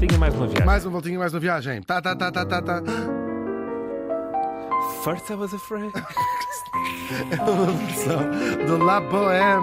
voltinha 0.00 0.14
e 0.14 0.18
mais 0.18 0.34
uma 0.34 0.46
viagem. 0.46 0.66
Mais 0.66 0.84
uma 0.84 0.92
voltinha, 0.92 1.18
mais 1.18 1.34
uma 1.34 1.40
viagem. 1.40 1.82
Tá, 1.82 2.00
tá, 2.00 2.16
tá, 2.16 2.32
tá, 2.32 2.46
tá, 2.46 2.62
tá. 2.62 2.82
First 5.04 5.30
I 5.30 5.34
was 5.34 5.52
afraid. 5.54 5.92
É 7.30 7.42
uma 7.42 7.66
versão 7.66 8.66
do 8.66 8.84
La 8.84 9.00
Bohème. 9.00 9.62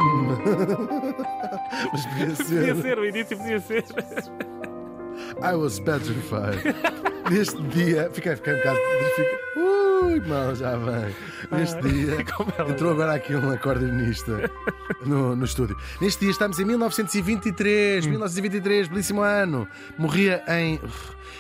Mas 1.92 2.06
podia 2.08 2.28
podia 2.28 2.36
ser. 2.36 2.76
ser, 2.76 3.00
o 3.00 3.06
início 3.06 3.38
podia 3.38 3.60
ser. 3.60 3.84
I 5.42 5.56
was 5.56 5.80
petrified. 5.80 6.76
Neste 7.32 7.62
dia. 7.64 8.10
Fiquei, 8.14 8.36
fiquei 8.36 8.54
um 8.54 8.58
bocado. 8.58 8.78
Fiquei, 9.16 9.40
ui, 10.08 10.20
mal, 10.22 10.56
já 10.56 10.76
vem. 10.78 11.16
Neste 11.52 11.82
dia. 11.82 12.24
Como 12.36 12.52
ela- 12.58 12.72
Entrou 12.72 12.92
agora 12.92 13.14
aqui 13.14 13.36
um 13.36 13.50
acordeonista 13.52 14.50
no, 15.06 15.36
no 15.36 15.46
estúdio. 15.46 15.78
Neste 16.02 16.22
dia 16.22 16.32
estamos 16.32 16.60
em 16.60 16.66
1923. 16.66 18.06
Hum. 18.06 18.10
1923, 18.12 18.88
belíssimo 18.88 19.22
ano. 19.22 19.68
Morria 19.98 20.44
em. 20.48 20.80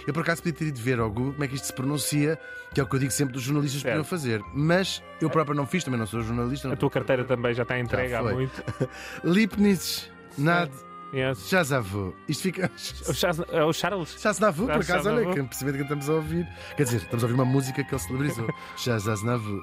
Eu 0.05 0.13
por 0.13 0.21
acaso 0.21 0.41
podia 0.41 0.57
ter 0.57 0.66
ido 0.67 0.80
ver 0.81 0.99
ao 0.99 1.09
Google 1.09 1.34
como 1.34 1.43
é 1.43 1.48
que 1.48 1.55
isto 1.55 1.67
se 1.67 1.73
pronuncia, 1.73 2.40
que 2.73 2.80
é 2.80 2.84
o 2.84 2.88
que 2.88 2.95
eu 2.95 2.99
digo 2.99 3.12
sempre 3.12 3.34
dos 3.34 3.43
jornalistas 3.43 3.84
podiam 3.84 4.03
fazer. 4.03 4.41
Mas 4.53 5.04
eu 5.21 5.29
próprio 5.29 5.55
não 5.55 5.65
fiz, 5.65 5.84
também 5.84 5.99
não 5.99 6.07
sou 6.07 6.21
jornalista. 6.21 6.71
A 6.71 6.76
tua 6.76 6.90
carteira 6.90 7.23
também 7.26 7.54
já 7.54 7.63
está 7.63 7.77
entregue 7.79 8.13
há 8.13 8.23
muito. 8.23 8.63
Leibniz, 9.23 10.09
Nad, 10.38 10.70
Yes. 11.14 11.50
Jazavu. 11.50 12.14
Isto 12.28 12.44
fica. 12.44 12.70
O 13.08 13.14
Charles, 13.14 13.42
é 13.50 13.64
o 13.64 13.72
Charles. 13.74 14.16
Chazavu, 14.20 14.66
por 14.66 14.72
Ah, 14.72 14.76
acaso, 14.76 15.10
olha, 15.10 15.20
Chazavu. 15.24 15.34
que 15.36 15.44
percebendo 15.44 15.76
que 15.78 15.84
estamos 15.84 16.10
a 16.10 16.14
ouvir. 16.14 16.48
Quer 16.76 16.84
dizer, 16.84 16.98
estamos 16.98 17.24
a 17.24 17.28
ouvir 17.28 17.36
uma 17.36 17.46
música 17.46 17.84
que 17.84 17.94
ele 17.96 18.02
celebrizou. 18.02 18.48
Chazaznavu. 18.78 19.62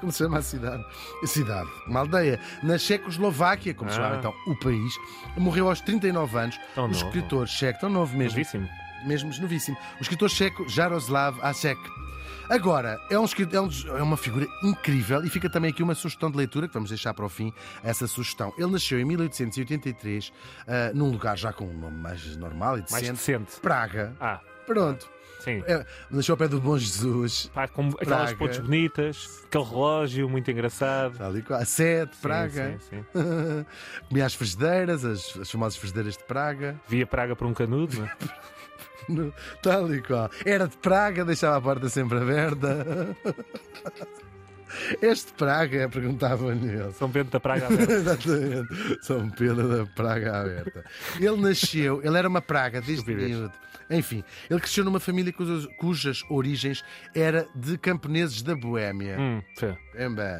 Como 0.00 0.10
se 0.12 0.18
chama 0.18 0.38
a 0.38 0.42
cidade? 0.42 0.84
A 1.22 1.26
cidade, 1.26 1.68
uma 1.86 2.00
aldeia. 2.00 2.40
Na 2.62 2.78
Checoslováquia, 2.78 3.74
como 3.74 3.90
se 3.90 3.98
Ah. 4.00 4.02
chama 4.04 4.16
então 4.16 4.34
o 4.46 4.56
país, 4.58 4.94
morreu 5.36 5.68
aos 5.68 5.80
39 5.80 6.38
anos. 6.38 6.58
Tão 6.74 6.88
o 6.88 6.90
escritor 6.90 7.46
checo, 7.46 7.80
tão 7.80 7.90
novo 7.90 8.16
mesmo, 8.16 8.38
Novíssimo. 8.38 8.68
mesmo 9.06 9.30
novíssimo. 9.40 9.76
O 9.98 10.02
escritor 10.02 10.30
checo 10.30 10.68
Jaroslav 10.68 11.38
Hasek. 11.42 11.78
Agora, 12.48 13.00
é, 13.08 13.18
um, 13.18 13.24
é, 13.24 13.98
é 13.98 14.02
uma 14.02 14.16
figura 14.16 14.46
incrível 14.62 15.24
e 15.24 15.30
fica 15.30 15.48
também 15.48 15.70
aqui 15.70 15.82
uma 15.82 15.94
sugestão 15.94 16.30
de 16.30 16.36
leitura 16.36 16.66
que 16.66 16.74
vamos 16.74 16.90
deixar 16.90 17.14
para 17.14 17.24
o 17.24 17.28
fim, 17.28 17.52
essa 17.82 18.06
sugestão. 18.06 18.52
Ele 18.58 18.70
nasceu 18.72 18.98
em 18.98 19.04
1883, 19.04 20.32
ah, 20.66 20.90
num 20.94 21.10
lugar 21.10 21.36
já 21.38 21.52
com 21.52 21.64
um 21.64 21.78
nome 21.78 21.96
mais 21.98 22.36
normal 22.36 22.78
e 22.78 22.80
Mais 22.90 23.02
decente. 23.08 23.12
decente. 23.12 23.60
Praga. 23.60 24.14
Ah, 24.20 24.40
Pronto. 24.66 25.08
sim. 25.40 25.62
É, 25.66 25.84
nasceu 26.10 26.32
ao 26.32 26.36
pé 26.36 26.48
do 26.48 26.60
Bom 26.60 26.76
Jesus. 26.78 27.50
Pá, 27.54 27.66
com 27.68 27.88
aquelas 28.00 28.32
pontes 28.34 28.58
bonitas, 28.58 29.42
aquele 29.46 29.64
relógio 29.64 30.28
muito 30.28 30.50
engraçado. 30.50 31.12
Está 31.12 31.26
ali, 31.26 31.44
a 31.48 31.64
sete, 31.64 32.16
Praga. 32.18 32.78
Sim, 32.80 32.96
sim, 32.98 33.04
sim. 33.12 33.66
Comia 34.08 34.26
as 34.26 34.34
frigideiras, 34.34 35.04
as, 35.04 35.36
as 35.38 35.50
famosas 35.50 35.76
frigideiras 35.78 36.16
de 36.16 36.24
Praga. 36.24 36.80
Via 36.88 37.06
Praga 37.06 37.34
por 37.34 37.46
um 37.46 37.54
canudo. 37.54 37.96
não 37.98 38.06
é? 38.06 38.12
Tal 39.62 39.92
e 39.94 40.00
qual. 40.02 40.30
Era 40.44 40.66
de 40.68 40.76
Praga, 40.76 41.24
deixava 41.24 41.56
a 41.56 41.60
porta 41.60 41.88
sempre 41.88 42.18
aberta. 42.18 43.16
Este 45.02 45.32
Praga, 45.32 45.88
perguntava-lhe 45.92 46.68
ele. 46.68 46.92
São 46.92 47.08
Bento 47.08 47.30
da 47.30 47.40
Praga 47.40 47.66
aberta. 47.66 47.92
Exatamente. 47.92 48.98
São 49.02 49.30
Pedro 49.30 49.68
da 49.68 49.86
Praga 49.86 50.40
Aberta. 50.40 50.84
Ele 51.18 51.36
nasceu, 51.40 52.00
ele 52.04 52.16
era 52.18 52.28
uma 52.28 52.40
praga 52.40 52.80
desde 52.80 53.12
miúdo. 53.12 53.52
Enfim, 53.92 54.22
ele 54.48 54.60
cresceu 54.60 54.84
numa 54.84 55.00
família 55.00 55.32
cujas, 55.32 55.66
cujas 55.78 56.22
origens 56.30 56.84
era 57.12 57.48
de 57.56 57.76
camponeses 57.76 58.40
da 58.40 58.54
Boémia. 58.54 59.16
Hum, 59.18 59.42
sim. 59.58 59.76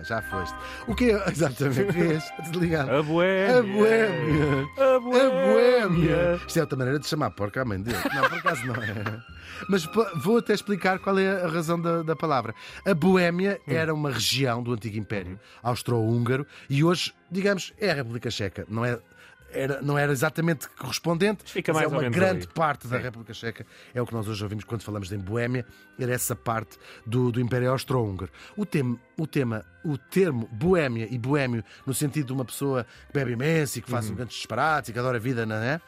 Já 0.05 0.23
foste. 0.23 0.55
O 0.87 0.95
que 0.95 1.11
é? 1.11 1.25
Exatamente, 1.29 1.91
vês? 1.93 2.25
Desligado. 2.45 2.95
A 2.95 3.03
Boémia. 3.03 3.59
A 3.59 3.63
Boémia. 3.63 4.69
A 4.79 5.01
Boémia. 5.01 6.41
Isto 6.47 6.59
é 6.59 6.63
outra 6.63 6.79
maneira 6.79 7.01
de 7.01 7.09
chamar 7.09 7.31
porca 7.33 7.63
à 7.63 7.65
mãe 7.65 7.81
dele. 7.83 7.99
Não, 8.15 8.29
por 8.29 8.39
acaso 8.39 8.65
não 8.67 8.77
é. 8.77 9.21
Mas 9.69 9.85
vou 10.23 10.39
até 10.39 10.55
explicar 10.55 11.01
qual 11.01 11.19
é 11.19 11.43
a 11.43 11.49
razão 11.49 11.79
da, 11.81 12.03
da 12.03 12.15
palavra. 12.15 12.55
A 12.87 12.95
Boémia 12.95 13.61
Hum. 13.67 13.73
era 13.73 13.93
uma 13.93 14.11
região 14.21 14.63
do 14.63 14.73
antigo 14.73 14.97
Império 14.99 15.39
Austro-Húngaro 15.63 16.47
e 16.69 16.85
hoje, 16.85 17.13
digamos, 17.31 17.73
é 17.79 17.91
a 17.91 17.95
República 17.95 18.31
Checa. 18.31 18.65
Não 18.69 18.85
é. 18.85 18.99
Era, 19.53 19.83
não 19.83 19.99
era 19.99 20.13
exatamente 20.13 20.69
correspondente, 20.69 21.43
Fica 21.45 21.73
mas 21.73 21.83
mais 21.83 21.93
é 21.93 21.97
ou 21.97 22.01
uma 22.05 22.09
grande 22.09 22.45
ali. 22.45 22.55
parte 22.55 22.87
da. 22.87 22.99
República 22.99 23.35
Checa. 23.35 23.67
É 23.93 24.01
o 24.01 24.07
que 24.07 24.13
nós 24.13 24.29
hoje 24.29 24.41
ouvimos 24.45 24.63
quando 24.63 24.83
falamos 24.83 25.09
de 25.09 25.17
Boémia, 25.19 25.67
era 25.99 26.13
essa 26.13 26.37
parte 26.37 26.79
do, 27.05 27.33
do 27.33 27.41
Império 27.41 27.69
Austro-Húngaro. 27.73 28.31
O, 28.57 28.65
tema, 28.65 28.97
o 29.19 29.27
tema, 29.27 29.65
o 29.85 29.99
termo 29.99 30.49
Boémia 30.53 31.09
e 31.11 31.19
Boémio, 31.19 31.65
no 31.85 31.93
sentido 31.93 32.27
de 32.29 32.33
uma 32.33 32.45
pessoa 32.45 32.87
que 33.09 33.13
bebe 33.13 33.33
imenso 33.33 33.81
e 33.81 33.83
que 33.83 33.89
Uhum. 33.91 33.97
faz 33.97 34.09
um 34.09 34.15
grande 34.15 34.31
disparate 34.31 34.91
e 34.91 34.93
que 34.93 35.01
adora 35.01 35.17
a 35.17 35.21
vida, 35.21 35.45
não 35.45 35.57
é? 35.57 35.81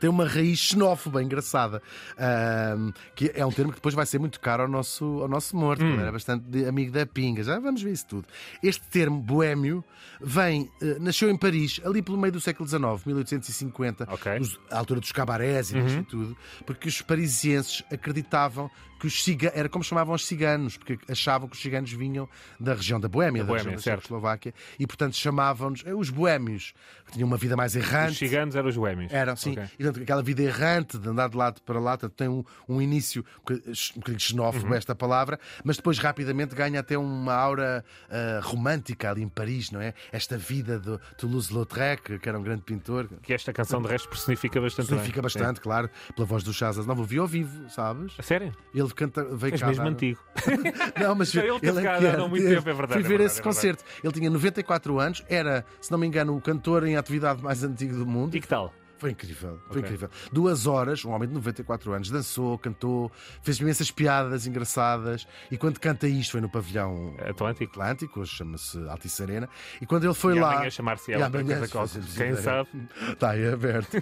Tem 0.00 0.08
uma 0.10 0.26
raiz 0.26 0.58
xenófoba 0.58 1.22
engraçada, 1.22 1.82
ahm, 2.18 2.90
que 3.14 3.30
é 3.34 3.44
um 3.44 3.50
termo 3.52 3.70
que 3.72 3.78
depois 3.78 3.94
vai 3.94 4.06
ser 4.06 4.18
muito 4.18 4.40
caro 4.40 4.62
ao 4.64 4.68
nosso, 4.68 5.04
ao 5.22 5.28
nosso 5.28 5.56
morto, 5.56 5.84
Hum. 5.84 6.00
era 6.00 6.10
bastante 6.12 6.64
amigo 6.64 6.92
da 6.92 7.04
pinga. 7.06 7.42
Já 7.42 7.58
vamos 7.58 7.82
ver 7.82 7.92
isso 7.92 8.06
tudo. 8.06 8.26
Este 8.62 8.82
termo, 8.88 9.20
boémio, 9.20 9.84
vem, 10.20 10.70
eh, 10.80 10.96
nasceu 11.00 11.28
em 11.30 11.36
Paris, 11.36 11.80
ali 11.84 12.00
pelo 12.02 12.18
meio 12.18 12.32
do 12.32 12.40
século 12.40 12.68
XIX, 12.68 13.04
1850, 13.06 14.06
Ok. 14.10 14.38
nos- 14.38 14.58
à 14.70 14.78
altura 14.78 15.00
dos 15.00 15.12
cabarés 15.12 15.70
e 15.70 15.82
e 15.82 16.02
tudo, 16.04 16.36
porque 16.64 16.88
os 16.88 17.02
parisienses 17.02 17.82
acreditavam 17.92 18.70
que 19.02 19.08
os 19.08 19.24
ciga... 19.24 19.50
era 19.52 19.68
como 19.68 19.82
chamavam 19.82 20.14
os 20.14 20.24
ciganos, 20.24 20.76
porque 20.76 20.96
achavam 21.10 21.48
que 21.48 21.56
os 21.56 21.60
ciganos 21.60 21.90
vinham 21.92 22.28
da 22.60 22.72
região 22.72 23.00
da 23.00 23.08
Boémia, 23.08 23.42
da, 23.42 23.48
Boémia, 23.48 23.72
região 23.72 23.96
da. 23.96 24.00
Checoslováquia, 24.00 24.54
e 24.78 24.86
portanto 24.86 25.16
chamavam-nos 25.16 25.82
eh, 25.84 25.92
os 25.92 26.08
boémios, 26.08 26.72
que 27.04 27.12
tinham 27.14 27.26
uma 27.26 27.36
vida 27.36 27.56
mais 27.56 27.72
Os 27.74 27.82
errante. 27.82 28.14
ciganos 28.14 28.54
eram 28.54 28.68
os 28.68 28.76
boémios. 28.76 29.12
Eram, 29.12 29.34
sim. 29.34 29.52
Ok. 29.52 29.64
E, 29.64 29.82
portanto, 29.82 30.02
aquela 30.04 30.22
vida 30.22 30.40
errante 30.40 30.98
de 30.98 31.08
andar 31.08 31.28
de 31.28 31.36
lado 31.36 31.60
para 31.62 31.80
lá 31.80 31.96
tem 31.96 32.28
um, 32.28 32.44
um 32.68 32.80
início 32.80 33.24
um 33.40 33.54
bocadinho 33.96 34.20
xenófobo 34.20 34.66
Uhum. 34.68 34.74
esta 34.74 34.94
palavra, 34.94 35.40
mas 35.64 35.76
depois 35.78 35.98
rapidamente 35.98 36.54
ganha 36.54 36.78
até 36.78 36.96
uma 36.96 37.34
aura 37.34 37.84
ah, 38.08 38.40
romântica 38.40 39.10
ali 39.10 39.22
em 39.22 39.28
Paris, 39.28 39.72
não 39.72 39.80
é? 39.80 39.94
Esta 40.12 40.38
vida 40.38 40.78
de 40.78 40.96
Toulouse-Lautrec, 41.16 42.18
que 42.20 42.28
era 42.28 42.38
um 42.38 42.42
grande 42.42 42.62
pintor. 42.62 43.08
Que 43.20 43.34
esta 43.34 43.52
canção 43.52 43.82
de 43.82 43.88
resto 43.88 44.08
personifica 44.08 44.60
bastante 44.60 44.86
Significa 44.86 45.16
bem. 45.16 45.22
bastante, 45.22 45.60
claro, 45.60 45.90
pela 46.14 46.24
voz 46.26 46.44
do 46.44 46.52
Chazas. 46.52 46.86
Não, 46.86 46.94
vi 47.02 47.18
ao 47.18 47.26
vivo, 47.26 47.68
sabes? 47.68 48.14
A 48.18 48.22
sério? 48.22 48.52
Ele 48.74 48.91
canta, 48.94 49.24
veio 49.24 49.54
És 49.54 49.60
cá. 49.60 49.66
mesmo 49.68 49.84
dar- 49.84 49.90
antigo. 49.90 50.20
Não, 51.00 51.14
mas 51.14 51.34
Ele 51.34 51.60
teve 51.60 51.78
é 51.80 51.82
cá 51.82 51.98
que 51.98 52.06
era, 52.06 52.28
muito 52.28 52.46
tempo, 52.48 52.68
é 52.68 52.72
verdade, 52.72 52.92
Fui 52.92 53.00
é 53.00 53.02
ver 53.02 53.08
verdade, 53.08 53.30
esse 53.30 53.40
é 53.40 53.42
concerto. 53.42 53.84
Ele 54.02 54.12
tinha 54.12 54.30
94 54.30 54.98
anos, 55.00 55.24
era, 55.28 55.64
se 55.80 55.90
não 55.90 55.98
me 55.98 56.06
engano, 56.06 56.36
o 56.36 56.40
cantor 56.40 56.86
em 56.86 56.96
atividade 56.96 57.42
mais 57.42 57.62
antigo 57.64 57.96
do 57.96 58.06
mundo. 58.06 58.36
E 58.36 58.40
que 58.40 58.48
tal? 58.48 58.72
Foi 59.02 59.10
incrível, 59.10 59.58
foi 59.66 59.78
Ok. 59.78 59.82
incrível. 59.82 60.08
Duas 60.32 60.64
horas, 60.64 61.04
um 61.04 61.10
homem 61.10 61.28
de 61.28 61.34
94 61.34 61.92
anos, 61.92 62.08
dançou, 62.08 62.56
cantou, 62.56 63.10
fez 63.42 63.58
imensas 63.58 63.90
piadas 63.90 64.46
engraçadas. 64.46 65.26
E 65.50 65.58
quando 65.58 65.80
canta 65.80 66.06
isto, 66.06 66.30
foi 66.32 66.40
no 66.40 66.48
pavilhão 66.48 67.16
Atlântico. 67.28 67.72
Atlântico, 67.72 68.20
hoje 68.20 68.30
chama-se 68.36 68.78
Altice 68.88 69.20
Arena. 69.24 69.48
E 69.80 69.86
quando 69.86 70.04
ele 70.04 70.14
foi 70.14 70.36
E 70.36 70.40
lá. 70.40 70.52
amanhã 70.54 70.70
chamar-se 70.70 71.12
ela 71.12 71.26
amanhã, 71.26 71.58
qualquer. 71.58 71.68
fosse 71.98 72.00
Quem 72.16 72.36
sabe? 72.36 72.68
Está 73.10 73.30
aí 73.30 73.48
aberto. 73.52 73.96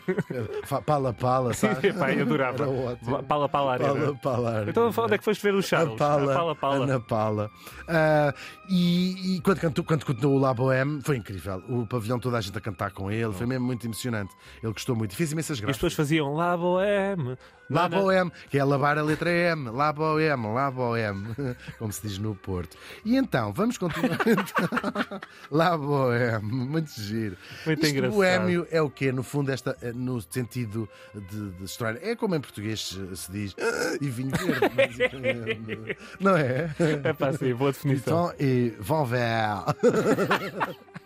Pala, 0.85 1.15
pala, 1.15 1.55
sabe? 1.55 1.89
Eu 1.89 2.05
adorava. 2.23 2.67
Pala, 3.27 3.49
pala, 3.49 3.73
arena. 3.73 3.95
Pala, 3.95 4.17
pala. 4.17 4.51
arena. 4.57 4.71
Então 4.71 4.93
onde 4.95 5.15
é 5.15 5.19
que 5.19 5.25
foste 5.25 5.43
ver 5.43 5.55
o 5.55 5.63
Charles? 5.63 5.95
A 5.95 5.97
Pala, 5.97 6.33
Ah, 6.33 6.37
pala, 6.37 6.55
pala. 6.55 6.85
Ana 6.85 7.01
Pala. 7.01 7.51
Ah, 7.89 8.35
e 8.69 9.37
e 9.37 9.41
quando, 9.41 9.61
cantou, 9.61 9.85
quando 9.85 10.05
cantou 10.05 10.35
o 10.35 10.39
La 10.39 10.53
Bohème, 10.53 11.01
foi 11.03 11.17
incrível. 11.17 11.63
O 11.69 11.87
pavilhão, 11.87 12.19
toda 12.19 12.37
a 12.37 12.41
gente 12.43 12.57
a 12.57 12.61
cantar 12.61 12.91
com 12.91 13.11
ele, 13.11 13.33
foi 13.33 13.47
mesmo 13.47 13.65
muito 13.65 13.87
emocionante. 13.87 14.35
Ele 14.63 14.73
gostou 14.73 14.90
muito 14.95 15.13
e 15.13 15.17
fez 15.17 15.33
imensas 15.33 15.51
E 15.51 15.61
as 15.61 15.61
graças. 15.61 15.77
pessoas 15.77 15.95
faziam 15.95 16.35
La 16.35 16.57
Bohème. 16.57 17.37
La 17.71 17.89
Nana. 17.89 18.03
Bohème, 18.03 18.33
que 18.51 18.59
é 18.59 18.65
lavar 18.65 18.99
a 18.99 19.03
letra 19.03 19.31
M. 19.31 19.71
La 19.71 19.93
Bohème, 19.93 20.53
La 20.53 20.73
Bohème, 20.73 21.37
como 21.79 21.93
se 21.93 22.03
diz 22.03 22.19
no 22.19 22.35
Porto. 22.35 22.77
E 23.05 23.17
então, 23.17 23.53
vamos 23.53 23.79
continuar. 23.79 24.19
La 25.53 25.77
Bohème, 25.79 26.43
muito 26.43 26.91
giro. 27.01 27.37
Muito 27.65 27.79
Isto 27.85 27.95
engraçado. 27.97 28.17
boémio 28.17 28.67
é 28.73 28.83
o 28.83 28.91
quê? 28.91 29.13
No 29.13 29.23
fundo, 29.23 29.53
esta, 29.53 29.77
eh, 29.83 29.93
no 29.93 30.21
sentido 30.21 30.89
de, 31.15 31.51
de 31.53 31.65
história. 31.65 32.01
É 32.03 32.17
como 32.17 32.35
em 32.35 32.41
português 32.41 32.99
se 33.15 33.31
diz 33.31 33.55
"Ah, 33.61 33.97
e 34.01 34.09
vinho 34.09 34.33
verde. 34.37 35.97
Não 36.19 36.37
é? 36.37 36.71
É 37.05 37.13
pá, 37.13 37.33
sim, 37.35 37.55
boa 37.55 37.71
definição. 37.71 38.33
Então, 38.35 38.35
e 38.45 38.75
vão 38.81 39.05
ver. 39.07 39.21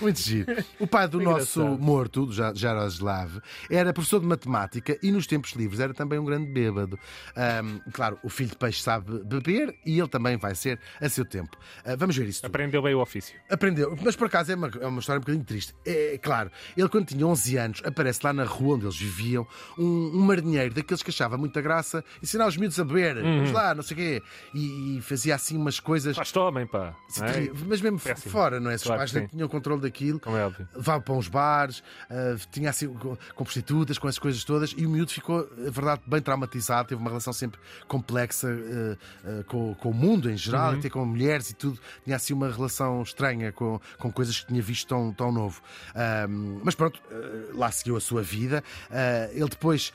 Muito 0.00 0.20
giro. 0.20 0.46
O 0.80 0.86
pai 0.86 1.06
do 1.08 1.20
nosso 1.20 1.60
Engraçado. 1.60 1.82
morto, 1.82 2.26
do 2.26 2.32
Ja- 2.32 2.52
Jaroslav, 2.54 3.38
era 3.70 3.92
professor 3.92 4.20
de 4.20 4.26
matemática 4.26 4.98
e 5.02 5.10
nos 5.12 5.26
tempos 5.26 5.52
livres 5.52 5.80
era 5.80 5.92
também 5.94 6.18
um 6.18 6.24
grande 6.24 6.50
bêbado. 6.50 6.98
Ahm, 7.36 7.78
claro, 7.92 8.18
o 8.22 8.28
filho 8.28 8.50
de 8.50 8.56
peixe 8.56 8.82
sabe 8.82 9.22
beber 9.24 9.74
e 9.84 9.98
ele 9.98 10.08
também 10.08 10.36
vai 10.36 10.54
ser 10.54 10.78
a 11.00 11.08
seu 11.08 11.24
tempo. 11.24 11.56
Ah, 11.84 11.96
vamos 11.96 12.16
ver 12.16 12.26
isso 12.28 12.40
tudo. 12.42 12.50
Aprendeu 12.50 12.82
bem 12.82 12.94
o 12.94 13.00
ofício. 13.00 13.34
Aprendeu, 13.50 13.96
mas 14.02 14.16
por 14.16 14.26
acaso 14.26 14.52
é 14.52 14.54
uma, 14.54 14.70
é 14.80 14.86
uma 14.86 15.00
história 15.00 15.18
um 15.18 15.22
bocadinho 15.22 15.44
triste. 15.44 15.74
É 15.86 16.18
claro, 16.18 16.50
ele 16.76 16.88
quando 16.88 17.06
tinha 17.06 17.26
11 17.26 17.56
anos 17.56 17.82
aparece 17.84 18.20
lá 18.22 18.32
na 18.32 18.44
rua 18.44 18.76
onde 18.76 18.86
eles 18.86 18.96
viviam 18.96 19.46
um, 19.78 20.10
um 20.14 20.20
marinheiro 20.20 20.74
daqueles 20.74 21.02
que 21.02 21.10
achava 21.10 21.36
muita 21.36 21.60
graça 21.60 22.04
ensinar 22.22 22.46
os 22.46 22.56
miúdos 22.56 22.78
a 22.80 22.84
beber, 22.84 23.16
Uhum. 23.16 23.36
vamos 23.38 23.52
lá, 23.52 23.74
não 23.74 23.82
sei 23.82 23.94
o 23.94 23.98
quê. 23.98 24.22
E, 24.54 24.98
e 24.98 25.00
fazia 25.02 25.34
assim 25.34 25.56
umas 25.56 25.78
coisas. 25.78 26.16
Faz 26.16 26.34
homem, 26.36 26.66
pá. 26.66 26.94
é? 27.20 27.50
Mas 27.66 27.80
mesmo 27.80 27.98
Péssimo. 27.98 28.32
fora, 28.32 28.58
não 28.58 28.70
é? 28.70 28.78
Se 28.78 28.84
os 28.84 28.86
Claro 28.88 29.00
pais 29.00 29.12
não 29.12 29.26
tinham 29.28 29.48
controle 29.48 29.81
daquilo. 29.82 30.18
Como 30.20 30.36
é 30.36 30.46
óbvio. 30.46 30.68
Levava 30.74 31.00
para 31.02 31.14
uns 31.14 31.28
bares, 31.28 31.82
ah, 32.10 32.36
tinha 32.50 32.70
assim 32.70 32.88
com, 32.88 33.16
com 33.34 33.44
prostitutas, 33.44 33.98
com 33.98 34.08
essas 34.08 34.18
coisas 34.18 34.44
todas, 34.44 34.74
e 34.76 34.86
o 34.86 34.90
miúdo 34.90 35.10
ficou, 35.10 35.40
a 35.40 35.70
verdade, 35.70 36.02
bem 36.06 36.20
traumatizado, 36.20 36.88
teve 36.88 37.00
uma 37.00 37.10
relação 37.10 37.32
sempre 37.32 37.60
complexa 37.86 38.48
ah, 38.48 38.96
ah, 39.24 39.44
com, 39.44 39.74
com 39.74 39.90
o 39.90 39.94
mundo 39.94 40.30
em 40.30 40.36
geral, 40.36 40.72
até 40.72 40.88
com 40.88 41.04
mulheres 41.04 41.50
e 41.50 41.54
tudo. 41.54 41.78
Tinha 42.04 42.16
assim 42.16 42.32
uma 42.32 42.50
relação 42.50 43.02
estranha 43.02 43.52
com, 43.52 43.80
com 43.98 44.10
coisas 44.10 44.40
que 44.40 44.46
tinha 44.46 44.62
visto 44.62 44.88
tão, 44.88 45.12
tão 45.12 45.32
novo. 45.32 45.60
Mas 46.62 46.74
pronto, 46.74 47.00
lá 47.54 47.70
seguiu 47.70 47.96
a 47.96 48.00
sua 48.00 48.22
vida. 48.22 48.62
Ele 49.32 49.48
depois 49.48 49.92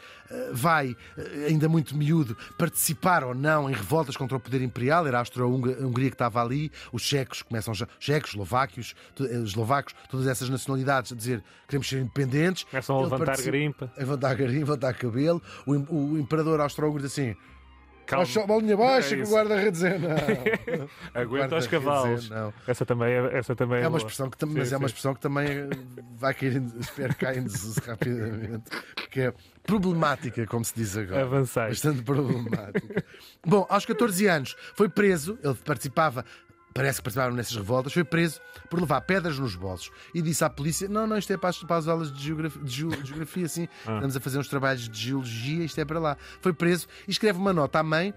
vai, 0.52 0.96
ah, 1.18 1.22
ainda 1.48 1.68
muito 1.70 1.96
miúdo, 1.96 2.36
participar 2.58 3.24
ou 3.24 3.34
não 3.34 3.70
em 3.70 3.74
revoltas 3.74 4.16
contra 4.18 4.38
o 4.38 4.40
poder 4.40 4.62
imperial. 4.62 5.06
Era 5.08 5.18
a 5.18 5.22
Austro-Hungria 5.22 6.10
que 6.10 6.16
estava 6.16 6.42
ali, 6.42 6.72
os 6.92 7.02
checos 7.02 7.42
começam 7.42 7.74
já, 7.74 7.88
checos, 8.00 8.32
eslováquios, 8.32 8.96
eh, 9.20 9.24
eslovacos, 9.44 9.94
todas 10.10 10.28
essas 10.28 10.50
nacionalidades 10.50 11.12
a 11.12 11.16
dizer 11.16 11.44
queremos 11.68 11.88
ser 11.88 12.00
independentes. 12.00 12.64
Começam 12.64 12.98
a 12.98 13.02
levantar 13.04 13.26
participa- 13.26 13.52
grimpa. 13.52 13.92
A 13.96 14.00
levantar 14.00 14.36
garimpa, 14.36 14.56
a 14.56 14.60
levantar 14.60 14.94
cabelo. 14.96 15.42
O, 15.66 15.72
o 16.14 16.18
imperador 16.18 16.60
austro-húngaro 16.62 17.04
diz 17.04 17.12
assim: 17.12 17.36
Calma. 18.08 18.26
"Baixa 18.26 18.42
a 18.44 18.48
bolinha 18.48 18.76
baixa 18.78 19.14
É 19.16 19.18
que 19.18 19.24
o 19.24 19.32
guarda-redes 19.32 19.84
é 19.84 19.98
não. 20.00 20.10
Aguenta 21.14 21.58
os 21.58 21.68
cavalos. 21.68 22.32
é 22.32 22.34
não. 22.36 22.54
Essa 22.66 22.86
também 22.86 23.12
é, 23.14 23.38
essa 23.38 23.56
também 23.56 23.78
é, 23.80 23.82
É 23.82 23.84
uma 23.84 23.90
boa. 23.92 23.98
expressão 24.00 24.30
que, 24.30 24.38
tam- 24.38 24.50
Sim, 24.50 24.56
mas 24.58 24.72
é 24.74 24.78
uma 24.78 24.86
expressão 24.88 25.14
que 25.14 25.20
também 25.20 25.48
eh, 25.48 25.70
vai 26.16 26.34
cair, 26.34 26.56
em- 26.56 26.72
espero 26.80 27.14
que 27.14 27.26
caia 27.26 27.38
em 27.40 27.44
desuso 27.44 27.80
rapidamente, 27.86 28.64
porque 28.96 29.20
é 29.22 29.34
problemática, 29.64 30.46
como 30.48 30.64
se 30.64 30.74
diz 30.76 30.96
agora. 30.98 31.24
Avançai. 31.24 31.70
Bastante 31.70 32.02
problemática. 32.02 33.04
Bom, 33.46 33.66
aos 33.70 33.86
14 33.86 34.26
anos 34.28 34.56
foi 34.74 34.88
preso, 34.90 35.38
ele 35.44 35.56
participava. 35.56 36.24
Parece 36.78 37.00
que 37.00 37.04
participava 37.04 37.36
nessas 37.36 37.56
revoltas, 37.56 37.92
foi 37.94 38.04
preso 38.04 38.40
por 38.70 38.80
levar 38.80 39.02
pedras 39.02 39.38
nos 39.40 39.56
bolsos. 39.56 39.92
E 40.14 40.22
disse 40.22 40.44
à 40.44 40.50
polícia: 40.50 40.88
Não, 40.88 41.06
não, 41.08 41.18
isto 41.18 41.34
é 41.34 41.38
para 41.38 41.50
as, 41.50 41.58
para 41.64 41.76
as 41.78 41.88
aulas 41.88 42.12
de 42.14 42.24
geografia, 42.24 42.62
de 42.62 42.72
geo- 42.72 42.90
de 42.90 43.08
geografia 43.08 43.46
assim, 43.46 43.68
estamos 43.80 44.16
a 44.16 44.20
fazer 44.20 44.38
uns 44.40 44.48
trabalhos 44.48 44.88
de 44.88 45.00
geologia, 45.00 45.64
isto 45.66 45.80
é 45.80 45.86
para 45.86 46.00
lá. 46.00 46.18
Foi 46.42 46.54
preso 46.54 46.88
e 47.08 47.12
escreve 47.12 47.38
uma 47.40 47.52
nota 47.52 47.80
à 47.80 47.84
mãe 47.84 48.14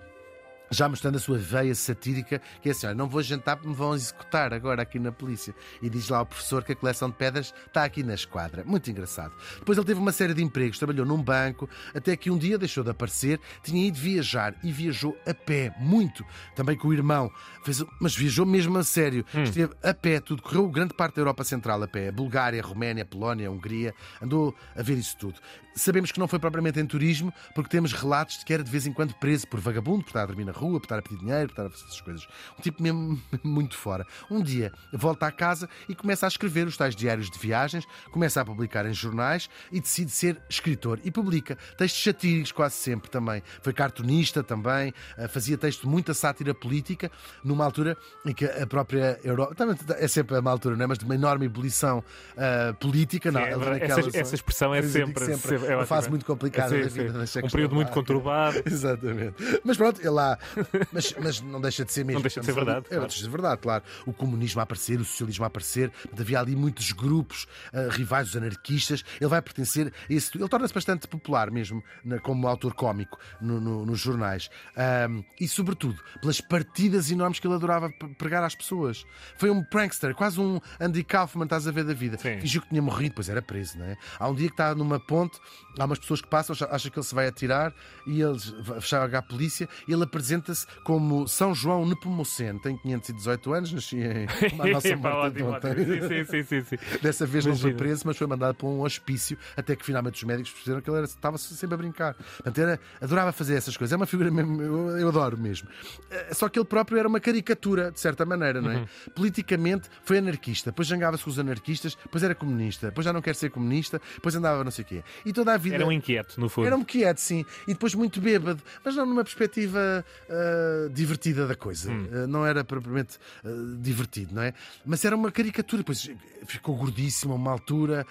já 0.70 0.88
mostrando 0.88 1.16
a 1.16 1.18
sua 1.18 1.36
veia 1.38 1.74
satírica, 1.74 2.40
que 2.62 2.68
é 2.68 2.72
assim: 2.72 2.86
olha, 2.86 2.94
não 2.94 3.08
vou 3.08 3.22
jantar 3.22 3.56
porque 3.56 3.68
me 3.68 3.74
vão 3.74 3.94
executar 3.94 4.52
agora 4.54 4.82
aqui 4.82 4.98
na 4.98 5.10
polícia. 5.12 5.54
E 5.82 5.90
diz 5.90 6.08
lá 6.08 6.18
ao 6.18 6.26
professor 6.26 6.62
que 6.64 6.72
a 6.72 6.76
coleção 6.76 7.10
de 7.10 7.16
pedras 7.16 7.52
está 7.66 7.84
aqui 7.84 8.02
na 8.02 8.14
esquadra. 8.14 8.64
Muito 8.64 8.90
engraçado. 8.90 9.32
Depois 9.58 9.76
ele 9.76 9.86
teve 9.86 10.00
uma 10.00 10.12
série 10.12 10.34
de 10.34 10.42
empregos, 10.42 10.78
trabalhou 10.78 11.04
num 11.04 11.22
banco, 11.22 11.68
até 11.94 12.16
que 12.16 12.30
um 12.30 12.38
dia 12.38 12.56
deixou 12.58 12.84
de 12.84 12.90
aparecer, 12.90 13.40
tinha 13.62 13.86
ido 13.86 13.98
viajar 13.98 14.54
e 14.62 14.70
viajou 14.70 15.16
a 15.26 15.34
pé, 15.34 15.74
muito. 15.80 16.24
Também 16.54 16.76
com 16.76 16.88
o 16.88 16.92
irmão, 16.94 17.30
Fez- 17.64 17.84
mas 18.00 18.14
viajou 18.14 18.46
mesmo 18.46 18.78
a 18.78 18.84
sério. 18.84 19.24
Esteve 19.34 19.72
a 19.82 19.92
pé, 19.92 20.20
tudo, 20.20 20.42
correu 20.42 20.68
grande 20.68 20.94
parte 20.94 21.16
da 21.16 21.20
Europa 21.22 21.44
Central 21.44 21.82
a 21.82 21.88
pé: 21.88 22.10
Bulgária, 22.12 22.62
Roménia, 22.62 23.04
Polónia, 23.04 23.50
Hungria, 23.50 23.94
andou 24.22 24.54
a 24.76 24.82
ver 24.82 24.96
isso 24.98 25.16
tudo. 25.16 25.34
Sabemos 25.74 26.10
que 26.10 26.18
não 26.18 26.26
foi 26.26 26.38
propriamente 26.40 26.80
em 26.80 26.86
turismo, 26.86 27.32
porque 27.54 27.70
temos 27.70 27.92
relatos 27.92 28.38
de 28.38 28.44
que 28.44 28.52
era 28.52 28.62
de 28.62 28.70
vez 28.70 28.86
em 28.86 28.92
quando 28.92 29.14
preso 29.14 29.46
por 29.46 29.60
vagabundo, 29.60 30.02
por 30.02 30.08
estar 30.10 30.22
a 30.22 30.26
dormir 30.26 30.44
na 30.44 30.52
rua, 30.60 30.78
por 30.80 30.84
estar 30.86 30.98
a 30.98 31.02
pedir 31.02 31.18
dinheiro, 31.18 31.46
por 31.48 31.52
estar 31.52 31.66
a 31.66 31.70
fazer 31.70 31.84
essas 31.86 32.00
coisas. 32.00 32.28
Um 32.58 32.62
tipo 32.62 32.82
mesmo 32.82 33.20
muito 33.42 33.76
fora. 33.76 34.06
Um 34.30 34.42
dia 34.42 34.72
volta 34.92 35.26
à 35.26 35.32
casa 35.32 35.68
e 35.88 35.94
começa 35.94 36.26
a 36.26 36.28
escrever 36.28 36.66
os 36.66 36.76
tais 36.76 36.94
diários 36.94 37.30
de 37.30 37.38
viagens, 37.38 37.84
começa 38.10 38.40
a 38.40 38.44
publicar 38.44 38.86
em 38.86 38.92
jornais 38.92 39.48
e 39.72 39.80
decide 39.80 40.10
ser 40.10 40.40
escritor. 40.48 41.00
E 41.04 41.10
publica 41.10 41.56
textos 41.76 42.02
satíricos 42.02 42.52
quase 42.52 42.74
sempre 42.76 43.10
também. 43.10 43.42
Foi 43.62 43.72
cartunista 43.72 44.42
também, 44.42 44.92
eh, 45.16 45.28
fazia 45.28 45.56
texto 45.56 45.82
de 45.82 45.88
muita 45.88 46.12
sátira 46.14 46.54
política, 46.54 47.10
numa 47.44 47.64
altura 47.64 47.96
em 48.24 48.32
que 48.34 48.44
a 48.44 48.66
própria 48.66 49.18
Europa. 49.24 49.54
Também 49.54 49.76
é 49.98 50.08
sempre 50.08 50.38
uma 50.38 50.50
altura, 50.50 50.76
não 50.76 50.84
é? 50.84 50.86
Mas 50.86 50.98
de 50.98 51.04
uma 51.04 51.14
enorme 51.14 51.46
ebulição 51.46 52.02
eh, 52.36 52.72
política. 52.80 53.30
não, 53.30 53.40
Sim, 53.40 53.46
é 53.46 53.52
ali 53.52 53.58
verdade. 53.64 53.80
naquela 53.80 54.00
essa, 54.08 54.18
essa 54.18 54.34
expressão 54.34 54.74
é 54.74 54.82
sempre, 54.82 55.24
sempre, 55.24 55.48
sempre- 55.58 55.66
é 55.72 55.76
uma 55.76 55.86
fase 55.86 56.08
muito 56.10 56.24
complicada 56.26 56.70
Sim, 56.76 56.82
da 56.82 56.90
sim. 56.90 57.02
vida 57.06 57.12
da 57.12 57.46
Um 57.46 57.50
período 57.50 57.74
muito 57.74 57.90
conturbado. 57.92 58.62
Exatamente. 58.66 59.34
Mas 59.64 59.76
pronto, 59.76 60.00
ele 60.00 60.10
lá. 60.10 60.38
Mas, 60.92 61.14
mas 61.22 61.40
não 61.40 61.60
deixa 61.60 61.84
de 61.84 61.92
ser 61.92 62.04
mesmo. 62.04 62.18
Não 62.18 62.22
deixa 62.22 62.40
de 62.40 62.46
ser 62.46 62.52
verdade, 62.52 62.86
É, 62.90 62.94
claro. 62.94 63.06
de 63.08 63.18
ser 63.18 63.28
verdade, 63.28 63.60
claro. 63.60 63.84
O 64.06 64.12
comunismo 64.12 64.60
a 64.60 64.64
aparecer, 64.64 65.00
o 65.00 65.04
socialismo 65.04 65.44
a 65.44 65.46
aparecer. 65.48 65.92
Havia 66.18 66.40
ali 66.40 66.56
muitos 66.56 66.92
grupos 66.92 67.46
ah, 67.72 67.88
rivais, 67.90 68.28
os 68.30 68.36
anarquistas. 68.36 69.04
Ele 69.20 69.28
vai 69.30 69.40
pertencer 69.42 69.92
a 70.08 70.12
esse. 70.12 70.36
Ele 70.36 70.48
torna-se 70.48 70.74
bastante 70.74 71.06
popular 71.08 71.50
mesmo 71.50 71.82
na- 72.04 72.18
como 72.18 72.46
autor 72.48 72.74
cómico 72.74 73.18
no- 73.40 73.60
no- 73.60 73.86
nos 73.86 74.00
jornais. 74.00 74.48
Ahm, 74.76 75.22
e, 75.40 75.46
sobretudo, 75.48 75.98
pelas 76.20 76.40
partidas 76.40 77.10
enormes 77.10 77.38
que 77.38 77.46
ele 77.46 77.54
adorava 77.54 77.90
pregar 78.18 78.42
às 78.42 78.54
pessoas. 78.54 79.04
Foi 79.36 79.50
um 79.50 79.62
prankster, 79.62 80.14
quase 80.14 80.40
um 80.40 80.60
Andy 80.78 81.04
Kaufman, 81.04 81.44
estás 81.44 81.66
a 81.66 81.70
ver 81.70 81.84
da 81.84 81.94
vida. 81.94 82.18
Sim. 82.18 82.40
Fingiu 82.40 82.62
que 82.62 82.68
tinha 82.68 82.82
morrido, 82.82 83.10
depois 83.10 83.28
era 83.28 83.42
preso, 83.42 83.78
não 83.78 83.86
é? 83.86 83.96
Há 84.18 84.28
um 84.28 84.34
dia 84.34 84.48
que 84.48 84.54
está 84.54 84.74
numa 84.74 84.98
ponte, 85.00 85.38
há 85.78 85.84
umas 85.84 85.98
pessoas 85.98 86.20
que 86.20 86.28
passam, 86.28 86.54
acha- 86.54 86.68
acham 86.70 86.90
que 86.90 86.98
ele 86.98 87.06
se 87.06 87.14
vai 87.14 87.26
atirar 87.26 87.72
e 88.06 88.20
eles 88.20 88.52
fecharam 88.80 89.16
a 89.18 89.22
polícia 89.22 89.68
e 89.88 89.92
ele 89.92 90.02
apresenta-se 90.40 90.66
como 90.84 91.28
São 91.28 91.54
João 91.54 91.86
Nepomuceno. 91.86 92.58
Tem 92.58 92.76
518 92.76 93.52
anos, 93.52 93.72
nasci 93.72 93.96
em 93.98 94.26
nossa 94.72 95.30
de 95.30 95.42
ontem. 95.42 95.74
Sim, 96.08 96.24
sim, 96.24 96.42
sim, 96.44 96.64
sim. 96.64 96.98
Dessa 97.00 97.26
vez 97.26 97.44
não 97.46 97.52
foi 97.54 97.70
Imagina. 97.70 97.78
preso, 97.78 98.02
mas 98.06 98.16
foi 98.16 98.26
mandado 98.26 98.54
para 98.54 98.66
um 98.66 98.82
hospício, 98.82 99.38
até 99.56 99.76
que 99.76 99.84
finalmente 99.84 100.14
os 100.16 100.24
médicos 100.24 100.52
perceberam 100.52 100.80
que 100.82 100.90
ele 100.90 100.96
era- 100.96 101.06
estava 101.06 101.38
sempre 101.38 101.74
a 101.74 101.76
brincar. 101.76 102.14
Portanto, 102.14 102.58
era, 102.58 102.80
adorava 103.00 103.32
fazer 103.32 103.54
essas 103.54 103.76
coisas. 103.76 103.92
É 103.92 103.96
uma 103.96 104.06
figura 104.06 104.30
mesmo, 104.30 104.60
eu, 104.62 104.98
eu 104.98 105.08
adoro 105.08 105.38
mesmo. 105.38 105.68
Eh, 106.10 106.34
Só 106.34 106.48
que 106.48 106.58
ele 106.58 106.66
próprio 106.66 106.98
era 106.98 107.06
uma 107.08 107.20
caricatura, 107.20 107.90
de 107.90 108.00
certa 108.00 108.24
maneira, 108.24 108.60
não 108.60 108.70
é? 108.70 108.76
Uhum. 108.76 108.86
Politicamente 109.14 109.88
foi 110.02 110.18
anarquista, 110.18 110.70
depois 110.70 110.88
jangava-se 110.88 111.22
com 111.24 111.30
os 111.30 111.38
anarquistas, 111.38 111.94
depois 112.02 112.22
era 112.22 112.34
comunista, 112.34 112.88
depois 112.88 113.04
já 113.04 113.12
não 113.12 113.20
quer 113.22 113.34
ser 113.34 113.50
comunista, 113.50 114.00
depois 114.14 114.34
andava 114.34 114.64
não 114.64 114.70
sei 114.70 114.84
o 114.84 114.88
quê. 114.88 115.02
E 115.24 115.32
toda 115.32 115.52
a 115.54 115.56
vida. 115.56 115.76
Era 115.76 115.86
um 115.86 115.92
inquieto, 115.92 116.40
no 116.40 116.48
fundo. 116.48 116.66
Era 116.66 116.76
um 116.76 116.84
quieto, 116.84 117.18
sim. 117.18 117.44
E 117.66 117.72
depois 117.72 117.94
muito 117.94 118.20
bêbado, 118.20 118.62
mas 118.84 118.94
não 118.96 119.06
numa 119.06 119.22
perspectiva 119.24 120.04
ah, 120.30 120.88
divertida 120.92 121.46
da 121.46 121.54
coisa. 121.56 121.90
Hum. 121.90 122.08
Ah, 122.12 122.26
não 122.26 122.46
era 122.46 122.62
propriamente 122.64 123.18
ah, 123.44 123.48
divertido, 123.80 124.34
não 124.34 124.42
é? 124.42 124.54
Mas 124.86 125.04
era 125.04 125.16
uma 125.16 125.30
caricatura. 125.32 125.82
Depois 125.82 126.08
ficou 126.46 126.76
gordíssimo 126.76 127.32
a 127.32 127.36
uma 127.36 127.50
altura. 127.50 128.06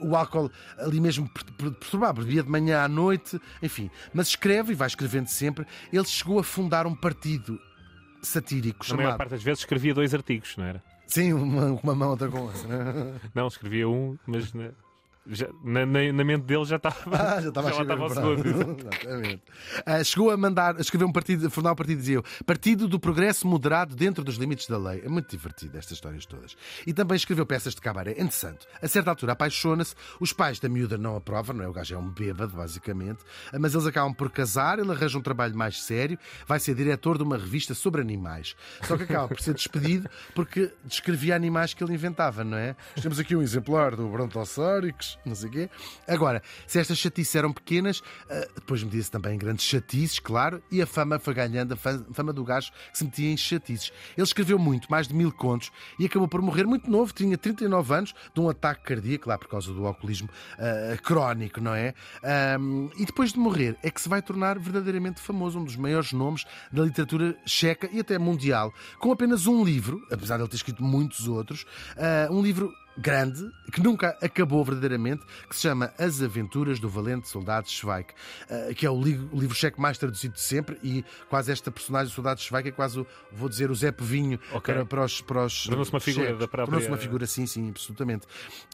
o 0.00 0.16
álcool 0.16 0.50
ali 0.78 1.00
mesmo 1.00 1.28
per- 1.28 1.44
per- 1.52 1.70
perturbava. 1.72 2.20
Bebia 2.22 2.42
de 2.42 2.50
manhã 2.50 2.82
à 2.82 2.88
noite, 2.88 3.40
enfim. 3.62 3.90
Mas 4.12 4.28
escreve 4.28 4.72
e 4.72 4.74
vai 4.74 4.88
escrevendo 4.88 5.28
sempre. 5.28 5.66
Ele 5.92 6.04
chegou 6.04 6.38
a 6.38 6.44
fundar 6.44 6.86
um 6.86 6.94
partido 6.94 7.58
satírico 8.22 8.84
Na 8.88 8.96
maior 8.96 9.06
chamado. 9.08 9.18
parte 9.18 9.30
das 9.30 9.42
vezes 9.42 9.60
escrevia 9.60 9.94
dois 9.94 10.14
artigos, 10.14 10.56
não 10.56 10.64
era? 10.64 10.82
Sim, 11.06 11.34
uma, 11.34 11.66
uma 11.82 11.94
mão 11.94 12.10
outra 12.10 12.28
com 12.28 12.40
outra. 12.40 12.66
né? 12.66 13.20
Não, 13.34 13.46
escrevia 13.46 13.88
um, 13.88 14.16
mas 14.26 14.52
na, 14.54 14.70
já- 15.26 15.48
na, 15.62 15.86
na- 15.86 16.12
na 16.12 16.24
mente 16.24 16.42
dele 16.44 16.64
já 16.64 16.76
estava. 16.76 16.96
Ah, 17.12 17.40
já 17.40 17.48
estava 17.48 17.68
a 17.70 17.72
já 17.72 17.82
estava. 17.82 18.04
Exatamente. 18.44 19.42
Ah, 19.86 20.04
chegou 20.04 20.30
a 20.30 20.36
mandar, 20.36 20.76
a 20.76 20.80
escrever 20.80 21.04
um 21.04 21.12
partido, 21.12 21.46
a 21.46 21.50
fundar 21.50 21.72
um 21.72 21.76
partido, 21.76 21.98
dizia 21.98 22.16
eu, 22.16 22.24
Partido 22.46 22.86
do 22.88 22.98
Progresso 23.00 23.46
Moderado 23.46 23.94
dentro 23.96 24.22
dos 24.24 24.36
limites 24.36 24.66
da 24.68 24.78
lei. 24.78 25.02
É 25.04 25.08
muito 25.08 25.28
divertido 25.30 25.76
estas 25.78 25.92
histórias 25.92 26.26
todas. 26.26 26.56
E 26.86 26.92
também 26.92 27.16
escreveu 27.16 27.46
peças 27.46 27.74
de 27.74 27.80
cabaré. 27.80 28.12
Interessante. 28.12 28.66
A 28.82 28.88
certa 28.88 29.10
altura 29.10 29.32
apaixona-se, 29.32 29.94
os 30.20 30.32
pais 30.32 30.58
da 30.60 30.68
miúda 30.68 30.96
não 30.98 31.16
aprovam, 31.16 31.56
não 31.56 31.64
é? 31.64 31.68
O 31.68 31.72
gajo 31.72 31.94
é 31.94 31.98
um 31.98 32.08
bêbado, 32.10 32.54
basicamente, 32.56 33.24
Ah, 33.52 33.58
mas 33.58 33.74
eles 33.74 33.86
acabam 33.86 34.12
por 34.14 34.30
casar, 34.30 34.78
ele 34.78 34.90
arranja 34.90 35.18
um 35.18 35.22
trabalho 35.22 35.56
mais 35.56 35.82
sério, 35.82 36.18
vai 36.46 36.58
ser 36.60 36.74
diretor 36.74 37.16
de 37.16 37.24
uma 37.24 37.36
revista 37.36 37.74
sobre 37.74 38.00
animais. 38.00 38.54
Só 38.82 38.96
que 38.96 39.04
acaba 39.04 39.28
por 39.28 39.40
ser 39.40 39.54
despedido 39.54 40.08
porque 40.34 40.72
descrevia 40.84 41.34
animais 41.34 41.72
que 41.74 41.82
ele 41.82 41.94
inventava, 41.94 42.44
não 42.44 42.56
é? 42.56 42.76
Temos 43.00 43.18
aqui 43.18 43.34
um 43.34 43.42
exemplar 43.42 43.94
do 43.96 44.06
Brontosaurix, 44.08 45.13
não 45.24 45.34
sei 45.34 45.48
o 45.48 45.52
quê. 45.52 45.70
Agora, 46.06 46.42
se 46.66 46.78
estas 46.78 46.98
chatices 46.98 47.34
eram 47.34 47.52
pequenas, 47.52 48.02
ah, 48.30 48.46
depois 48.56 48.82
metia-se 48.82 49.10
também 49.10 49.34
em 49.34 49.38
grandes 49.38 49.64
chatices, 49.64 50.18
claro, 50.18 50.62
e 50.70 50.80
a 50.82 50.86
fama 50.86 51.18
foi 51.18 51.34
ganhando, 51.34 51.72
a 51.72 51.76
fa- 51.76 52.04
fama 52.12 52.32
do 52.32 52.44
gajo 52.44 52.70
que 52.92 52.98
se 52.98 53.04
metia 53.04 53.30
em 53.30 53.36
chatices. 53.36 53.90
Ele 54.16 54.24
escreveu 54.24 54.58
muito, 54.58 54.88
mais 54.90 55.08
de 55.08 55.14
mil 55.14 55.32
contos, 55.32 55.70
e 55.98 56.06
acabou 56.06 56.28
por 56.28 56.40
morrer 56.42 56.64
muito 56.64 56.90
novo, 56.90 57.12
tinha 57.12 57.36
39 57.38 57.94
anos, 57.94 58.14
de 58.34 58.40
um 58.40 58.48
ataque 58.48 58.82
cardíaco, 58.84 59.28
lá 59.28 59.38
por 59.38 59.48
causa 59.48 59.72
do 59.72 59.86
alcoolismo 59.86 60.28
ah, 60.58 60.96
crónico, 61.02 61.60
não 61.60 61.74
é? 61.74 61.94
Ahm, 62.22 62.88
e 62.96 63.04
depois 63.04 63.32
de 63.32 63.38
morrer, 63.38 63.76
é 63.82 63.90
que 63.90 64.00
se 64.00 64.08
vai 64.08 64.22
tornar 64.22 64.58
verdadeiramente 64.58 65.20
famoso, 65.20 65.58
um 65.58 65.64
dos 65.64 65.76
maiores 65.76 66.12
nomes 66.12 66.44
da 66.72 66.82
literatura 66.82 67.36
checa 67.46 67.88
e 67.92 68.00
até 68.00 68.18
mundial, 68.18 68.72
com 68.98 69.12
apenas 69.12 69.46
um 69.46 69.64
livro, 69.64 70.00
apesar 70.10 70.36
de 70.36 70.42
ele 70.42 70.48
ter 70.48 70.56
escrito 70.56 70.82
muitos 70.82 71.26
outros, 71.28 71.64
ah, 71.96 72.28
um 72.30 72.42
livro 72.42 72.72
grande, 72.96 73.50
que 73.72 73.80
nunca 73.82 74.16
acabou 74.22 74.64
verdadeiramente, 74.64 75.22
que 75.48 75.56
se 75.56 75.62
chama 75.62 75.92
As 75.98 76.22
Aventuras 76.22 76.78
do 76.78 76.88
Valente 76.88 77.28
Soldado 77.28 77.68
Schweik, 77.68 78.14
eh, 78.48 78.72
que 78.74 78.86
é 78.86 78.90
o 78.90 79.00
li- 79.02 79.28
o 79.32 79.38
livro 79.40 79.54
cheque 79.54 79.80
mais 79.80 79.98
traduzido 79.98 80.34
de 80.34 80.40
sempre 80.40 80.78
e 80.82 81.04
quase 81.28 81.50
esta 81.50 81.70
personagem, 81.70 82.12
o 82.12 82.14
Soldado 82.14 82.40
Schweik, 82.40 82.68
é 82.68 82.72
quase, 82.72 83.00
o, 83.00 83.06
vou 83.32 83.48
dizer, 83.48 83.70
o 83.70 83.74
Zé 83.74 83.90
Povinho 83.90 84.38
Ok. 84.52 84.72
para, 84.74 84.84
para 84.86 85.04
os. 85.04 85.20
Para 85.20 85.44
os 85.46 85.64
Tornou-se 85.64 85.90
uma 85.92 86.00
figura 86.00 86.26
cheques. 86.26 86.40
da 86.40 86.46
própria- 86.48 86.66
Tornou-se 86.66 86.88
uma 86.88 86.96
figura, 86.98 87.26
sim, 87.26 87.46
sim, 87.46 87.70
absolutamente. 87.70 88.26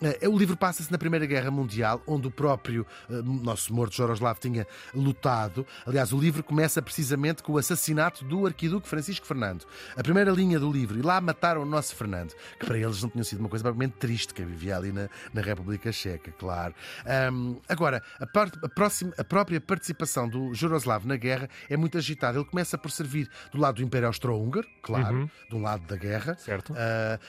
Eh, 0.02 0.28
O 0.28 0.38
livro 0.38 0.56
passa-se 0.56 0.90
na 0.92 0.98
Primeira 0.98 1.24
Guerra 1.26 1.50
Mundial, 1.50 2.02
onde 2.06 2.26
o 2.26 2.30
próprio 2.30 2.86
eh, 3.08 3.22
nosso 3.24 3.72
morto 3.72 3.94
Joroslav 3.94 4.38
tinha 4.38 4.66
lutado. 4.94 5.66
Aliás, 5.86 6.12
o 6.12 6.18
livro 6.18 6.42
começa 6.44 6.82
precisamente 6.82 7.42
com 7.42 7.52
o 7.52 7.58
assassinato 7.58 8.24
do 8.24 8.46
arquiduque 8.46 8.86
Francisco 8.88 9.26
Fernando. 9.26 9.64
A 9.96 10.02
primeira 10.02 10.30
linha 10.30 10.58
do 10.60 10.70
livro, 10.70 10.98
e 10.98 11.02
lá 11.02 11.20
mataram 11.20 11.62
o 11.62 11.64
nosso 11.66 11.94
Fernando, 11.96 12.34
que 12.58 12.66
para 12.66 12.76
eles 12.78 13.02
não 13.02 13.08
tinha 13.08 13.24
sido 13.24 13.40
uma 13.40 13.48
coisa 13.48 13.62
propriamente 13.62 13.96
triste, 13.98 14.09
que 14.18 14.42
vivia 14.44 14.76
ali 14.76 14.92
na, 14.92 15.08
na 15.32 15.40
República 15.40 15.92
Checa, 15.92 16.32
claro. 16.32 16.74
Ahm, 17.06 17.56
agora, 17.68 18.02
a, 18.18 18.26
par- 18.26 18.50
a 18.62 18.68
próxima- 18.68 19.12
a 19.18 19.24
própria 19.24 19.60
participação 19.60 20.28
do 20.28 20.52
Joroslav 20.54 21.06
na 21.06 21.16
guerra 21.16 21.48
é 21.68 21.76
muito 21.76 21.96
agitada. 21.98 22.38
Ele 22.38 22.44
começa 22.46 22.76
por 22.76 22.90
servir 22.90 23.28
do 23.52 23.58
lado 23.58 23.76
do 23.76 23.82
Império 23.82 24.06
Austro-Húngaro, 24.08 24.66
claro, 24.82 25.30
de 25.48 25.54
um 25.54 25.62
lado 25.62 25.86
da 25.86 25.96
guerra. 25.96 26.36
Certo. 26.36 26.72
Uh, 26.72 26.76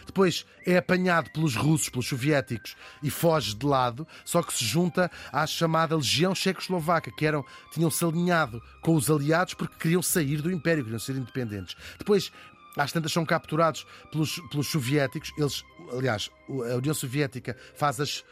depois 0.06 0.46
é 0.66 0.78
apanhado 0.78 1.30
pelos 1.32 1.56
russos, 1.56 1.90
pelos 1.90 2.08
soviéticos 2.08 2.76
e 3.04 3.10
foge 3.10 3.56
de 3.56 3.66
lado, 3.66 4.08
só 4.26 4.42
que 4.42 4.54
se 4.54 4.66
junta 4.66 5.10
à 5.32 5.46
chamada 5.48 5.96
Legião 5.96 6.34
Checoslovaca, 6.36 7.12
que 7.12 7.26
eram, 7.26 7.46
tinham-se 7.72 8.04
alinhado 8.04 8.62
com 8.82 8.96
os 8.96 9.10
aliados 9.10 9.54
porque 9.54 9.76
queriam 9.78 10.02
sair 10.02 10.42
do 10.42 10.52
Império, 10.52 10.84
queriam 10.84 11.00
ser 11.00 11.16
independentes. 11.16 11.76
Depois. 11.98 12.32
Às 12.78 12.92
tantas 12.92 13.12
são 13.12 13.25
capturados 13.25 13.86
pelos, 14.12 14.40
pelos 14.50 14.68
soviéticos. 14.68 15.32
Eles, 15.38 15.63
aliás, 15.94 16.30
a 16.50 16.75
União 16.78 16.94
Soviética 16.94 17.56
faz 17.75 18.00
as 18.00 18.24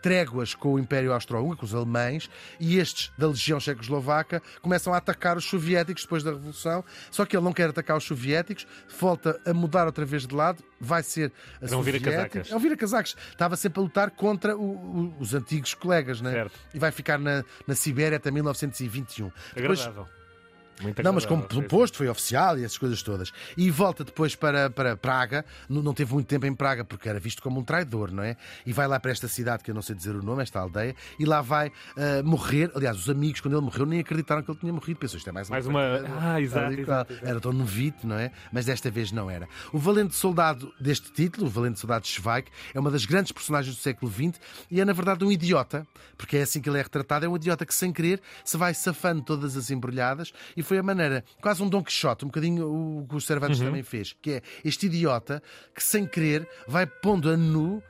tréguas 0.00 0.52
com 0.52 0.74
o 0.74 0.78
Império 0.80 1.12
Austro-Húngaro, 1.12 1.58
com 1.58 1.64
os 1.64 1.72
alemães, 1.74 2.28
e 2.58 2.76
estes 2.78 3.12
da 3.16 3.28
Legião 3.28 3.60
Checoslovaca 3.60 4.42
começam 4.60 4.92
a 4.92 4.96
atacar 4.96 5.36
os 5.36 5.44
soviéticos 5.44 6.02
depois 6.02 6.24
da 6.24 6.32
Revolução. 6.32 6.84
Só 7.08 7.24
que 7.24 7.36
ele 7.36 7.44
não 7.44 7.52
quer 7.52 7.68
atacar 7.70 7.96
os 7.96 8.02
soviéticos, 8.02 8.66
volta 8.98 9.40
a 9.46 9.54
mudar 9.54 9.86
outra 9.86 10.04
vez 10.04 10.26
de 10.26 10.34
lado, 10.34 10.60
vai 10.80 11.04
ser 11.04 11.30
a 11.60 11.66
Era 11.66 11.66
um 11.66 11.68
soviético. 11.78 12.04
vira-casacas. 12.10 12.50
É 12.50 12.56
um 12.56 12.58
vira-casacas. 12.58 13.16
Estava 13.30 13.54
sempre 13.56 13.78
a 13.78 13.82
lutar 13.84 14.10
contra 14.10 14.56
o- 14.56 14.60
o- 14.74 15.16
os 15.20 15.34
antigos 15.34 15.72
colegas, 15.74 16.20
né? 16.20 16.32
Certo. 16.32 16.58
E 16.74 16.80
vai 16.80 16.90
ficar 16.90 17.18
na, 17.20 17.44
na 17.64 17.74
Sibéria 17.76 18.16
até 18.16 18.28
1921. 18.32 19.30
Depois, 19.54 19.82
Agradável. 19.82 20.08
Muito 20.82 21.02
não, 21.02 21.12
mas 21.12 21.24
como 21.24 21.42
posto, 21.68 21.96
foi 21.98 22.08
oficial 22.08 22.58
e 22.58 22.64
essas 22.64 22.78
coisas 22.78 23.02
todas. 23.02 23.32
E 23.56 23.70
volta 23.70 24.04
depois 24.04 24.34
para, 24.34 24.68
para 24.70 24.96
Praga, 24.96 25.44
não, 25.68 25.82
não 25.82 25.94
teve 25.94 26.12
muito 26.12 26.26
tempo 26.26 26.46
em 26.46 26.54
Praga, 26.54 26.84
porque 26.84 27.08
era 27.08 27.18
visto 27.18 27.42
como 27.42 27.60
um 27.60 27.64
traidor, 27.64 28.10
não 28.10 28.22
é? 28.22 28.36
E 28.66 28.72
vai 28.72 28.86
lá 28.86 28.98
para 28.98 29.10
esta 29.10 29.28
cidade, 29.28 29.62
que 29.62 29.70
eu 29.70 29.74
não 29.74 29.82
sei 29.82 29.94
dizer 29.94 30.14
o 30.14 30.22
nome, 30.22 30.42
esta 30.42 30.60
aldeia, 30.60 30.94
e 31.18 31.24
lá 31.24 31.40
vai 31.40 31.70
ah, 31.96 32.22
morrer. 32.22 32.70
Aliás, 32.74 32.96
os 32.98 33.08
amigos, 33.08 33.40
quando 33.40 33.54
ele 33.54 33.62
morreu, 33.64 33.86
nem 33.86 34.00
acreditaram 34.00 34.42
que 34.42 34.50
ele 34.50 34.58
tinha 34.58 34.72
morrido. 34.72 34.98
Pensou, 34.98 35.18
isto 35.18 35.28
é 35.28 35.32
mais 35.32 35.48
uma. 35.48 35.54
Mais 35.54 35.66
uma- 35.66 35.82
Ah, 36.20 36.40
exato. 36.40 37.12
Era 37.22 37.40
tão 37.40 37.52
novito, 37.52 38.06
não 38.06 38.16
é? 38.16 38.30
Mas 38.52 38.66
desta 38.66 38.90
vez 38.90 39.12
não 39.12 39.30
era. 39.30 39.48
O 39.72 39.78
valente 39.78 40.14
soldado 40.14 40.72
deste 40.80 41.12
título, 41.12 41.46
o 41.46 41.50
valente 41.50 41.78
soldado 41.78 42.06
Schweik, 42.06 42.50
é 42.74 42.80
uma 42.80 42.90
das 42.90 43.04
grandes 43.04 43.32
personagens 43.32 43.74
do 43.76 43.80
século 43.80 44.10
XX 44.10 44.40
e 44.70 44.80
é, 44.80 44.84
na 44.84 44.92
verdade, 44.92 45.24
um 45.24 45.30
idiota, 45.32 45.86
porque 46.16 46.36
é 46.36 46.42
assim 46.42 46.60
que 46.60 46.68
ele 46.68 46.78
é 46.78 46.82
retratado. 46.82 47.24
É 47.24 47.28
um 47.28 47.36
idiota 47.36 47.64
que, 47.66 47.74
sem 47.74 47.92
querer, 47.92 48.20
se 48.44 48.56
vai 48.56 48.74
safando 48.74 49.22
todas 49.22 49.56
as 49.56 49.70
embrulhadas 49.70 50.32
e 50.56 50.62
foi 50.62 50.71
a 50.78 50.82
maneira, 50.82 51.24
quase 51.40 51.62
um 51.62 51.68
Don 51.68 51.82
Quixote, 51.82 52.24
um 52.24 52.28
bocadinho 52.28 52.66
o 52.66 53.06
que 53.08 53.16
o 53.16 53.20
Cervantes 53.20 53.58
também 53.58 53.82
fez, 53.82 54.14
que 54.20 54.32
é 54.32 54.42
este 54.64 54.86
idiota 54.86 55.42
que, 55.74 55.82
sem 55.82 56.06
querer, 56.06 56.48
vai 56.66 56.86
pondo 56.86 57.30
a 57.30 57.36
nu 57.36 57.82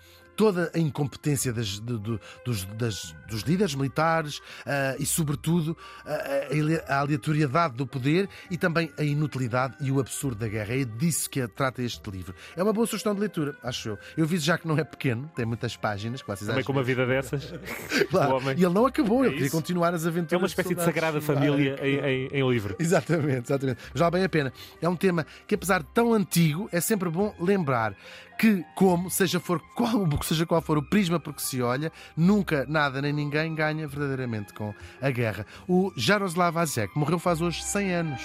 toda 0.42 0.72
a 0.75 0.78
incompetência 0.80 1.52
das- 1.52 1.78
do- 1.78 2.00
do- 2.00 2.20
dos, 2.44 2.64
das- 2.64 3.14
dos 3.30 3.42
líderes 3.42 3.76
militares 3.76 4.40
ah, 4.66 4.96
e, 4.99 5.06
sobretudo, 5.06 5.76
a, 6.04 6.94
a- 6.94 6.99
aleatoriedade 7.00 7.76
do 7.76 7.87
poder 7.87 8.28
e 8.50 8.56
também 8.56 8.90
a 8.99 9.04
inutilidade 9.04 9.76
e 9.80 9.92
o 9.92 10.00
absurdo 10.00 10.40
da 10.40 10.49
guerra. 10.49 10.75
É 10.75 10.84
disso 10.84 11.30
que 11.30 11.46
trata 11.46 11.80
este 11.80 12.11
livro. 12.11 12.34
É 12.56 12.62
uma 12.62 12.72
boa 12.72 12.88
sugestão 12.88 13.14
de 13.14 13.20
leitura, 13.20 13.56
acho 13.62 13.90
eu. 13.90 13.99
Eu 14.16 14.26
vi 14.26 14.37
já 14.38 14.58
que 14.58 14.66
não 14.66 14.76
é 14.76 14.82
pequeno, 14.82 15.30
tem 15.37 15.46
muitas 15.46 15.76
páginas. 15.76 16.22
vocês 16.22 16.49
Também 16.49 16.64
com 16.64 16.72
uma 16.72 16.82
vida 16.82 17.06
dessas. 17.06 17.52
Claro. 18.11 18.40
E 18.56 18.64
ele 18.64 18.75
não 18.75 18.84
acabou, 18.87 19.22
É 19.22 19.28
ele 19.28 19.37
queria 19.37 19.50
continuar 19.50 19.94
as 19.94 20.04
aventuras. 20.06 20.32
É 20.32 20.37
uma 20.38 20.46
espécie 20.49 20.70
de 20.75 20.82
soldados 20.82 20.94
sagrada 20.94 21.20
família 21.20 21.78
em, 21.82 21.99
em, 22.34 22.40
em 22.42 22.50
livro. 22.50 22.75
Exatamente, 22.80 23.46
exatamente. 23.46 23.78
Mas 23.92 24.00
vale 24.00 24.11
bem 24.12 24.25
a 24.25 24.28
pena. 24.28 24.52
É 24.80 24.88
um 24.88 24.96
tema 24.96 25.25
que, 25.46 25.54
apesar 25.54 25.82
de 25.82 25.88
tão 25.94 26.12
antigo, 26.12 26.68
é 26.72 26.80
sempre 26.80 27.08
bom 27.08 27.32
lembrar 27.38 27.94
que, 28.42 28.64
como, 28.75 29.08
seja, 29.08 29.38
for 29.38 29.61
qual, 29.76 30.04
seja 30.25 30.44
qual 30.44 30.61
for 30.61 30.76
o 30.76 30.82
prisma 30.82 31.20
por 31.20 31.32
que 31.32 31.40
se 31.40 31.62
olha, 31.62 31.92
nunca 32.16 32.66
nada 32.68 33.00
nem 33.00 33.12
ninguém 33.12 33.54
ganha 33.54 33.87
verdadeiramente 33.87 34.52
com 34.52 34.75
a 35.00 35.11
guerra. 35.12 35.46
O 35.68 35.92
Jaroslav 35.96 36.58
Hasek 36.58 36.99
morreu 36.99 37.20
faz 37.20 37.40
hoje 37.40 37.62
100 37.62 37.94
anos. 37.94 38.22